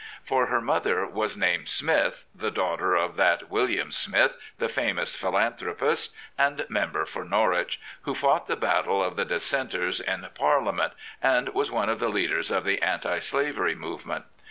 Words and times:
For 0.23 0.47
her 0.47 0.61
mother 0.61 1.05
was 1.05 1.37
named 1.37 1.69
Smith, 1.69 2.25
the 2.33 2.49
daughter 2.49 2.95
of 2.95 3.17
that 3.17 3.51
William 3.51 3.91
Smith, 3.91 4.33
the 4.57 4.67
famous 4.67 5.15
philagthropist, 5.15 6.15
and 6.39 6.65
member 6.69 7.05
for 7.05 7.23
Norwich, 7.23 7.79
who 8.01 8.15
fought 8.15 8.47
the 8.47 8.55
battle 8.55 9.03
of 9.03 9.15
the 9.15 9.25
Dissenters 9.25 9.99
in 9.99 10.25
Parliament, 10.33 10.93
and 11.21 11.49
was 11.49 11.69
one 11.69 11.89
of 11.89 11.99
the 11.99 12.09
leaders 12.09 12.49
of 12.49 12.63
the 12.63 12.81
anti 12.81 13.19
slavery 13.19 13.75
movement. 13.75 14.25